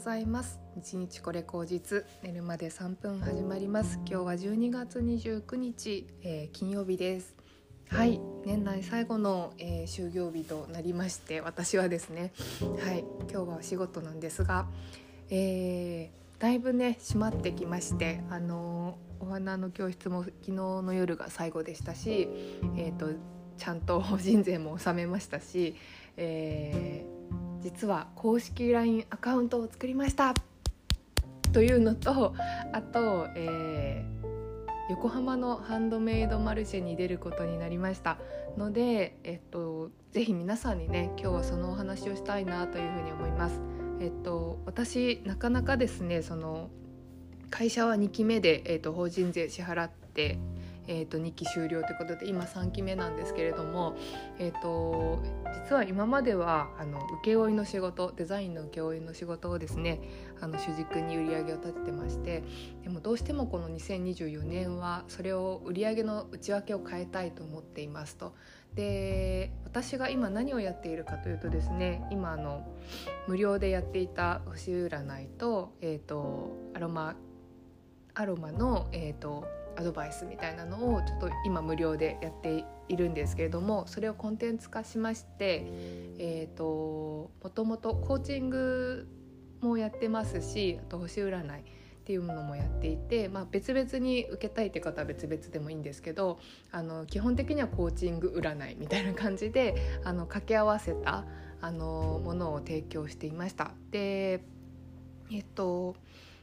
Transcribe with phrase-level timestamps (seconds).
[0.00, 0.58] ざいます。
[0.78, 2.06] 一日これ口実。
[2.22, 4.00] 寝るまで3分始まります。
[4.06, 7.36] 今日は12月29日、えー、金曜日です。
[7.86, 8.18] はい。
[8.46, 12.32] 年内最後の、えー、就業日となりまして私はですね
[12.82, 13.04] はい。
[13.30, 14.66] 今日はお仕事なんですが、
[15.28, 22.26] えー、だいぶね閉まってきましてあのお花の教室も昨日の夜が最後でしたし
[22.78, 23.10] えっ、と
[23.58, 25.76] ちゃんと法人税も納めましたし、
[26.16, 27.19] えー
[27.60, 30.34] 実は公式 LINE アカウントを作りました
[31.52, 32.34] というのと
[32.72, 38.18] あと、えー、横浜のハンドメイドマルシェに出ることになりました
[38.56, 43.60] ので、えっと、ぜひ皆さんにね今日はそのお話をしたいなというふうに思います。
[44.00, 46.70] えっと、私なかなかですねその
[47.50, 50.38] 会社は2期目で、えっと、法人税支払って
[50.90, 53.96] えーと、2期終了ということで今3期目なんですけれども、
[54.40, 55.22] えーと、
[55.64, 60.00] 実は今まではあの請負の仕事デザインの請負の仕事をですね
[60.40, 62.42] あの主軸に売り上げを立ててまして
[62.82, 68.34] でもどうしてもこの2024年はそれを売り上げの内訳を変えたいと思っていますと。
[68.74, 72.68] で私が今何をやっているかというとですね今あの
[73.26, 77.16] 無料でやっていた星占いと,、えーと、アロマ
[78.14, 85.64] アロマの、えーとアドバイスみたいなのをちょっと今無料でやっているんですけれどもそれをコンテンツ化しまして、
[86.18, 89.08] えーと、もともとコーチング
[89.62, 91.62] もやってますしあと星占いっ
[92.04, 96.40] ていうものもやっていて、まあ、別々に受けたいって方は別々でもいいんですけど
[96.72, 101.24] あの基本的にはコーチング占いみたいな感じであの掛け合わせた
[101.62, 103.72] あのものを提供していました。
[103.90, 104.42] で
[105.30, 105.94] えっと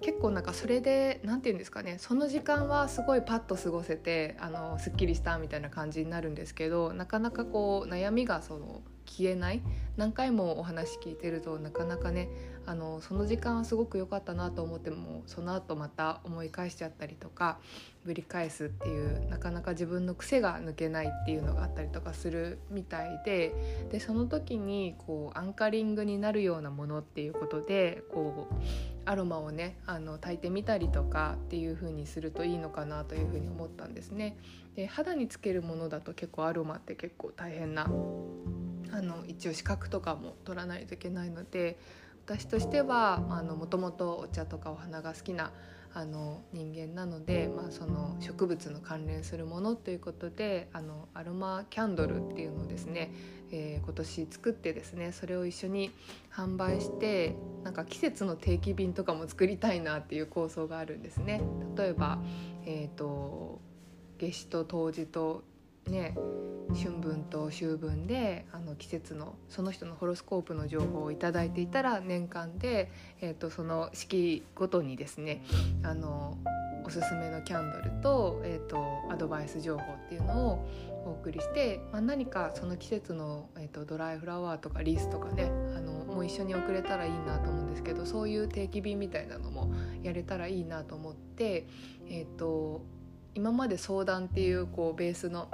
[0.00, 9.62] 結構なんかそれで何て言うんですかねその時間はすごいパッと過ごせてあのすっきりしたみたいな感じになるんですけどなかなかこう悩みがその消えない
[9.96, 12.28] 何回もお話聞いてるとなかなかね
[12.66, 17.58] あのその時間はすごく良かったなと思ってもその後また思い返しちゃったりとか
[18.04, 23.54] ぶり返すっていうなかなか自分の癖が抜けないっていうのがあったりとかするみたいで
[23.90, 28.54] でその時にこうアンカリングになるようなものっていうことでこう
[29.08, 34.36] アロマをねあの炊いてみたりとかっていう風にするといいのかなという風に思ったんですね。
[34.76, 37.88] で肌につけるものだと結構アロマって結構大変なあ
[39.00, 41.78] の一応資格とかも取らないといけないので
[42.26, 45.52] 私としてはもともとお茶とかお花が好きな
[45.98, 53.10] あの人間なので、まあ、その植物の関連するものということであのアロマキャンドルっていうのをですね、
[53.50, 55.90] えー、今年作ってですねそれを一緒に
[56.32, 61.42] 販売してなんか季節の定期便とかも作りたいなっていう構想があるんですね。
[61.76, 62.20] 例えば、
[62.64, 63.60] えーと、
[64.20, 65.42] 夏至と冬至と
[65.88, 66.14] ね
[66.74, 72.90] 春分と秋分であの季節のその人のホロスコープの情報を頂いていたら年間で、
[73.20, 75.42] えーと、その四季ごとにですね
[75.82, 76.36] あの
[76.84, 78.78] おすすめのキャンドルと,、えーと、
[79.10, 80.68] アドバイス情報っていうのを
[81.04, 89.70] お送りして、まあ、何かその季節の、えーと、ドライフラワーとかリースとかねあのもう一緒に送れたらいいなと思うんですけどそういう定期便みたいなのも
[90.02, 91.66] やれたらいいなと思って、
[92.08, 92.82] えー、と
[93.34, 95.48] 今まで相談っていうこうベースの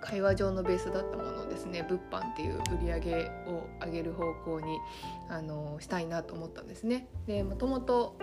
[0.00, 3.14] 会話上のベースだったものをですね物販っていう売り上げ
[3.46, 4.78] を上げる方向に
[5.28, 7.08] あのしたいなと思ったんですね。
[7.26, 8.16] でもともと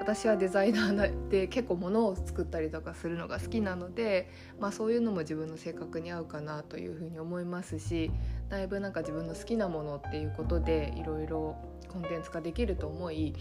[0.00, 4.30] 私はデザイナーで結構物を作ったりとかするのが好きなので、
[4.60, 8.10] まあ、そういうのも自分の性格に合うかなというふうに思いますし
[8.48, 11.56] だいぶなんか自分の好きなものっていうことでいろいろ
[11.88, 13.34] コンテンツ化できると思い、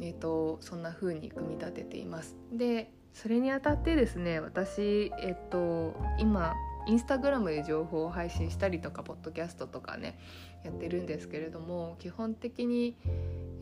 [0.00, 2.36] えーと、そんな風に組み立てています。
[2.52, 6.52] でそれにあたってですね私、えっと、今
[6.86, 10.18] インスタグラムで情報を配信したりとかポッドキャストとかね
[10.64, 12.96] やってるんですけれども基本的に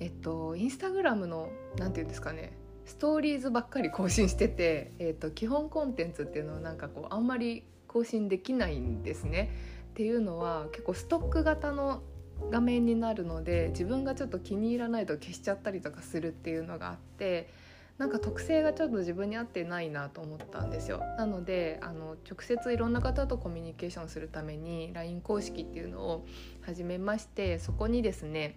[0.01, 9.51] えっとインスタグラムの何て言うんですかねストーリーズばっかり更新してて、えっと、基本コンテンツっていうのはなんかこうあんまり更新できないんですね。
[9.91, 12.03] っていうのは結構ストック型の
[12.51, 17.53] 画面になるので自分がちょっと気に入らないと消しちゃったりとかするっていうのがあって
[17.99, 21.03] なんか特性がちょっと自分に合ってないなと思ったんですよ。
[21.19, 26.27] なのであの直接いろんな方とコミュニケーションするために LINE 公式っていうのを
[26.63, 28.57] 始めましてそこにですね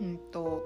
[0.00, 0.62] うんと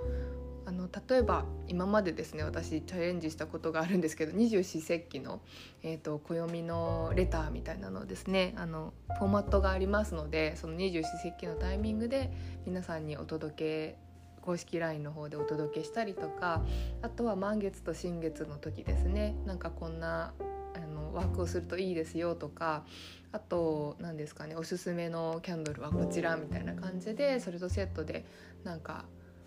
[0.67, 5.40] あの例えば今までですね私チャレンジしたことがあるんですけど二十四節気の、
[5.82, 12.32] えーと、暦のレターみたいなのですねあのフォーマットがありますのでその二十四節気のタイミングで
[12.67, 14.04] 皆さんにお届け
[14.44, 16.62] 公式 LINE の方でお届けしたりとか
[17.00, 20.35] あとは満月と新月の時ですねなんかこんな
[20.75, 22.85] あのワークをするといいですよとか
[23.32, 28.26] あと何ですかねおすすめのキャンドルはこちらみたいな感じでそれとセットで
[28.64, 29.06] なんか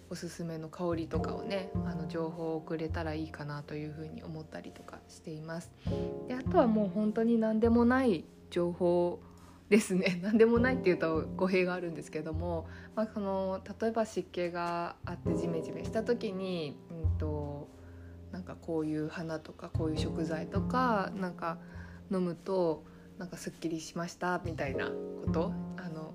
[0.10, 5.70] おすすめの香りとかをねあの情報をくれたらいいかなというふうに思ったりとかしています。
[6.28, 9.20] であとはもう本当に何でもない情報
[9.70, 10.20] ですね。
[10.24, 17.68] 何でもないっていうと語弊があるんですけども、まあ、その例えば湿気があってジメジメした時に、うんと、
[18.32, 21.60] なんかこういう花とかこういう食材とかなんか
[22.12, 22.84] 飲むと
[23.18, 25.52] なんかすっきりしましたみたいなこと。
[25.78, 26.14] あの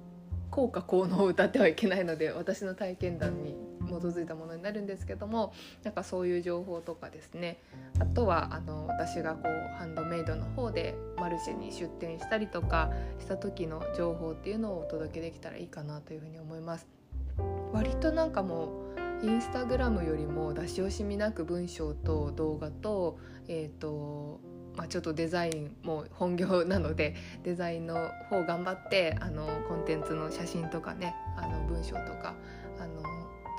[0.53, 3.57] 効果効能を歌ってはいけないので私の体験談に
[4.01, 5.53] 基づいたものになるんですけども
[5.83, 7.59] なんかそういう情報とかですね
[7.99, 16.87] あとはあの私がこうハンドメイドの方でマルシェに出店したりとかした時の情報っていうのをお届けできたらいいかなというふうに思います。
[17.73, 18.83] 割となんかも
[19.23, 24.41] うインスタグラムよりも出し惜しみなく文章と動画と,、えーと
[24.77, 27.15] まあ、ちょっとデザインも本業なので
[27.45, 32.35] デザインの方頑張ってあのコンテンツの写真とかねあの文章とか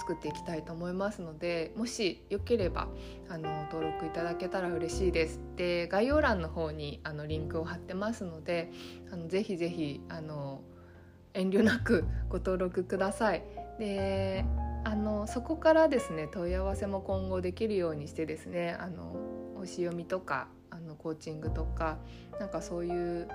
[0.03, 2.89] 作っていきたいと思いますのでもしよければ
[3.29, 5.39] あの登録いただけたら嬉しいです。
[5.55, 8.69] で概要欄の方にあのリンクを貼ってますので
[9.13, 10.61] あのぜひぜひあの
[11.33, 13.43] 遠慮なく ご登録ください。
[13.79, 14.43] で
[14.83, 19.15] あのそこからですね問い合わせも今後できるようにしてですねあの
[19.55, 21.97] 星読みとかあのコーチングとか
[22.41, 23.29] なんかそういう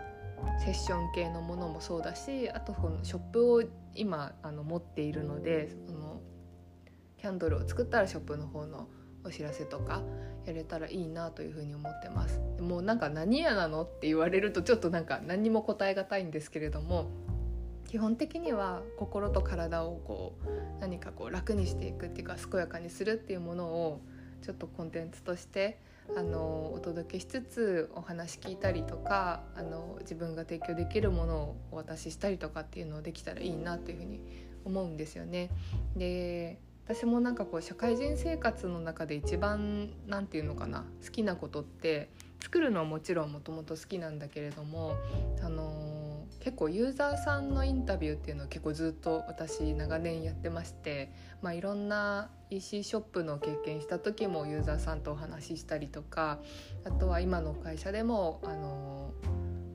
[0.63, 3.63] セッション系のものもそうだしあとこのショップを
[3.95, 6.08] 今あの持っているのでその
[7.19, 8.89] キャンドルを作ったらショップの方の
[9.25, 10.03] お知らせとか
[10.47, 17.11] やれたらいいなというふに思ってますもうなんか何屋なのって言われるとちょっとなんか何にも答えがたいんですけれども
[17.89, 24.01] 基本的には心と体をこう何かこう楽にしていくっていうか健やかにするっていうものを
[24.43, 25.81] ちょっとコンテンツとして
[26.17, 34.21] あのお届けしつつお話聞いたりとかあの自分が提供できるものをお渡ししたりとかっていうのをできたらいいなというふうに
[34.65, 35.51] 思うんですよね。
[35.97, 42.09] で私もなんかこう社会人生活の中で一番何て言うのかな好きなことって
[42.41, 44.95] 作るのはもちろんもともと好きなんだけれども
[45.45, 51.13] あのー、結構ユーザーさんのインタビューっていうのを結構ずっと私長年やってまして、
[51.43, 56.39] まあ、いろんな EC ショップの経験した時もユーザーさんとお話ししたりとか
[56.87, 59.13] あとは今の会社でも、あの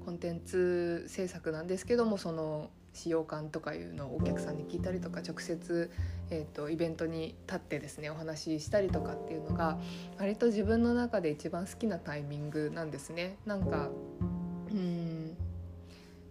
[0.01, 5.91] ー、コンテンツ制作なんですけどもその使用感とかいうのをお客さんに聞いたりとか直接、
[6.29, 9.77] えーと、イベントに立ってですねお話ししたりとかっていうのが
[10.19, 13.37] 割と自分の中で一番好きなタイミングなんですね。
[13.45, 13.89] なんか
[14.71, 15.35] うん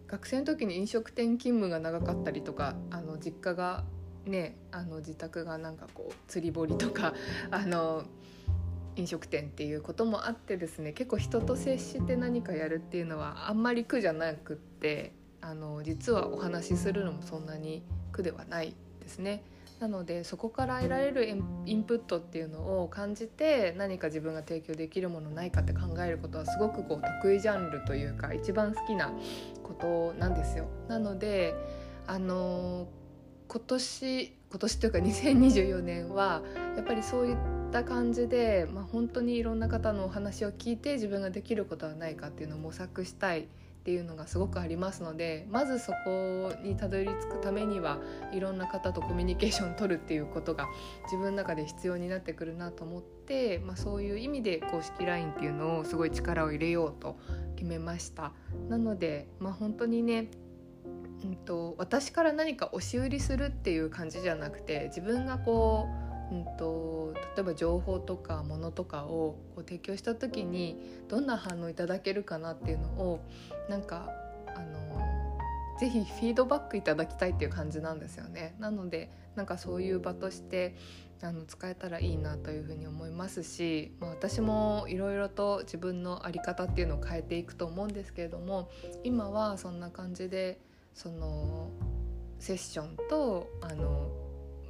[0.06, 3.82] 学生の時に飲食店勤務が長かったりとかあの実家が
[4.26, 7.14] ねあの自宅がなんかこう釣り堀とか
[7.50, 8.05] あの
[8.97, 15.12] 飲食店っていうこともあってですね結構人と接して何かやるっていうのはあんまり苦じゃなくって
[15.43, 19.43] あの実はお話しするのもそんなに苦ではないですね。
[19.81, 29.12] なのでそこから得られるインプットっていうのを感じて何か自分が提供できるものないかって考えることはすごくこう得意ジャンルというか一番好きな
[29.65, 30.67] ことなんですよ。
[30.87, 31.55] なので
[32.06, 32.87] あの
[33.49, 36.43] 今年今年というか2024年は
[36.77, 37.37] やっぱりそういっ
[37.73, 43.49] た感じで、まあ、本当にいろんな方のお話を聞いて自分ができることはないかっていうのを模索したい
[43.82, 47.99] っていうのがすごくありますのでまずそこにたどり着くためには
[48.33, 50.68] いろんな方とコミュニケーションを取るっていうことが
[51.07, 57.18] 自分の中で必要になってくるなと思って、まあ、そういう意味で公式 LINE っていうのをすごい力を入れようと
[57.57, 58.33] 決めました。
[58.68, 60.30] なので、まあ、本当にね
[61.25, 65.88] うんと、私から何か押し売りするっていう感じじゃなくて自分がこ
[66.30, 70.76] ううんと、例えば情報とかものとかをこう提供した時に
[71.09, 73.21] どんな反応いただけるかなっていうのを
[73.69, 74.11] なんか
[74.54, 75.38] あの
[75.78, 78.54] ぜひフィードバックいただきたいっていう感じなんですよね。
[78.59, 80.76] なのでなんかそういう場として
[81.23, 88.71] あの使えたらいいなというふうに思いますし、まあ、私もいろいろと自分の在り方っていうのを変えていくと思うんですけれども
[89.04, 90.61] 今はそんな感じで
[90.95, 91.71] その
[92.40, 94.11] セッションとあの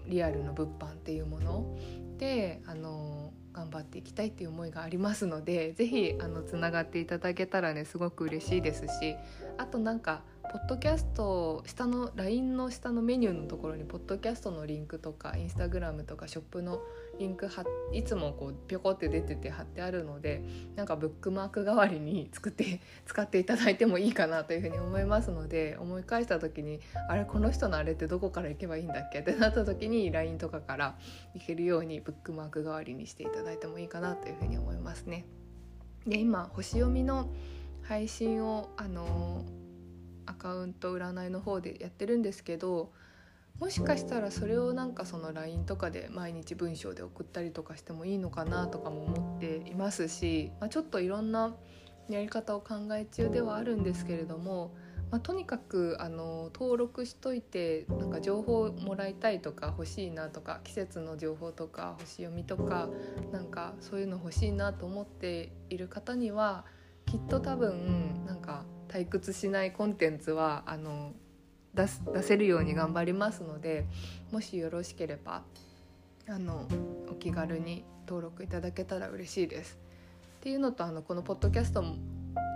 [0.06, 1.76] リアルの物販っていうもの
[2.22, 6.14] であの頑張っていきたいっていう思いがありますので是非
[6.46, 9.16] つながっていただけたらねすごく嬉しいですし
[9.58, 16.80] あとなんかポッドキャスト下の LINE の下のメニューのところにポッドキャストのリンクとかインスタグラムとかショップの
[17.18, 20.42] リンクはいつもこうピョコって出てて貼ってあるので
[20.76, 30.98] なんかブックマーク代わりに作って 使っていただいてもいいかなというふうに思いますので思い返した時にあれこの人のあれってどこから行けばいいんだっけってなった時に LINE とかから
[31.34, 35.26] 行けるようにブックマーク代わりにしていただいてもいいかなというふうに思いますね。
[36.06, 37.30] で今星読みの
[37.82, 39.44] 配信をあの
[40.26, 42.92] アカウント占いの方でやってるんですけど
[43.58, 51.54] もしかしたらそれをなんかその LINE とかで毎日文章で送ったりとかしてもいいのかなとかも思っていますし、まあ、ちょっといろんな
[52.08, 54.74] やり方を考え中ではあるんですけれども、
[55.10, 62.88] まあ、とにかくあの登録しといてなんか情報もらいたいとか欲しいなとか季節の情報とか星読みとか
[63.30, 66.64] なんかそういうの欲しいなと思っている方には
[67.06, 71.12] きっと多分なんか退屈しないコンテンツはあの
[71.74, 73.86] 出す出せるように頑張りますので
[74.30, 75.42] もしよろしければ
[76.28, 76.68] あの
[77.10, 79.78] お気軽に登録いただけたら嬉しいです。
[80.38, 81.84] っていうのとあのこのポッドキャスト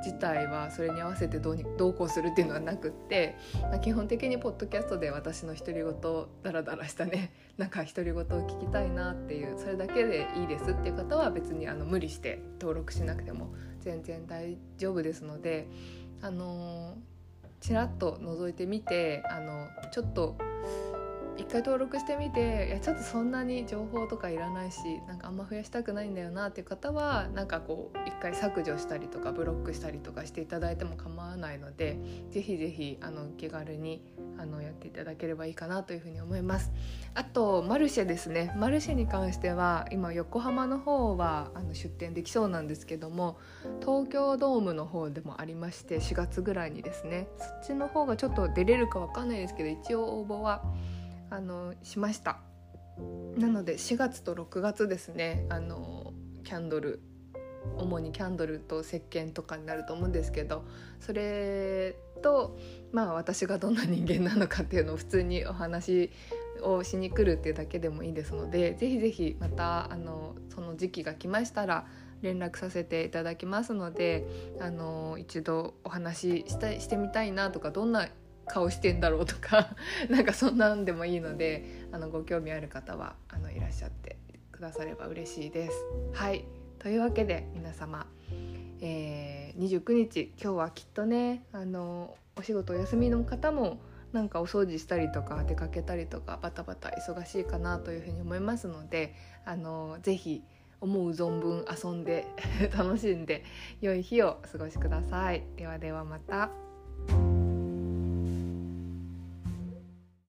[0.05, 5.95] 自体はそれに合わせてどうにどうこうするっていうのはなくって、まあ、基本的にポッドキャストで私の独り言
[6.43, 15.69] ダラダラしたね なんか独り言を聞きたいなっていうそれだけでいいですっていう方は別にあの無理して登録しなくても全然大丈夫ですので
[16.23, 17.16] あのー
[17.67, 20.37] ちらっと覗いてみてあのちょっと
[21.39, 31.99] 一回登録してみていやちょっとそんなに情報とかいらないしなんかあんま増やしたくないんだよなっていう方はなんかこう一回削除したりとかブロックしたりとかしていただいても構わないので
[32.31, 34.03] ぜひぜひあの気軽に
[34.39, 36.71] あのやっていただければいいかなというふうに思います。
[37.15, 38.53] あとマルシェですね。
[38.57, 43.39] マルシェに関しては今横浜の方はあの出店できそうなんですけども
[43.81, 47.29] 東京ドームの方でもありまして4月ぐらいにですね。
[47.39, 50.63] そっちの方がちょっと出れるかわかんないですけど一応応募は
[51.37, 52.39] あのしました。
[53.37, 56.15] なので4月と6月ですねあの
[56.45, 57.03] キャンドル
[57.77, 60.65] 主にキャンドルと石鹸とかになると思うんですけど
[60.99, 62.57] それと
[62.93, 66.11] まあ私がどんな人間なのかっていうのを普通にお話
[66.63, 71.87] をしに来るっていうだけでもいいですのでぜひぜひまたあのその時期が来ましたら
[72.23, 74.27] 連絡させていただきますので
[74.59, 78.09] あの一度お話ししたしてみたいなとかどんな
[78.47, 79.77] 顔してんだろうとか
[80.09, 84.17] なんかそんなんでもいいのであのご興味ある方はあのいらっしゃって
[84.53, 85.77] くだされば嬉しいです。
[86.13, 86.45] はい
[86.79, 88.07] というわけで皆様、
[88.81, 93.81] えー、29日今日はきっとねあのお仕事お休みの方も
[94.13, 100.43] なんかお掃除したりとか出かけたりとかバタバタ忙しいかなというふうに思いますのであのぜひ
[100.81, 102.27] 思う存分遊んで
[102.77, 103.45] 楽しんで
[103.81, 105.43] 良い日をお過ごしください。
[105.57, 106.66] ではではまた。